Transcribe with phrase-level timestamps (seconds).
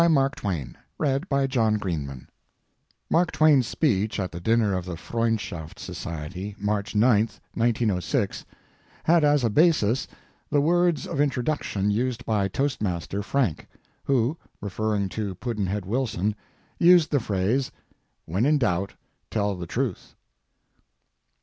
[0.01, 0.35] WHEN IN DOUBT,
[0.97, 1.47] TELL THE
[1.77, 2.27] TRUTH
[3.11, 8.43] Mark Twain's speech at the dinner of the "Freundschaft Society," March 9, 1906,
[9.03, 10.07] had as a basis
[10.49, 13.67] the words of introduction used by Toastmaster Frank,
[14.05, 16.33] who, referring to Pudd'nhead Wilson,
[16.79, 17.71] used the phrase,
[18.25, 18.95] "When in doubt,
[19.29, 20.15] tell the truth."